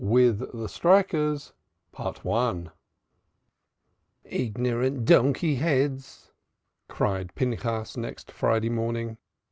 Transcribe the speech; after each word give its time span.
WITH 0.03 0.39
THE 0.51 0.67
STRIKERS. 0.67 1.53
"Ignorant 4.23 5.05
donkey 5.05 5.55
heads!" 5.57 6.31
cried 6.87 7.35
Pinchas 7.35 7.95
next 7.95 8.31
Friday 8.31 8.69
morning. 8.71 9.19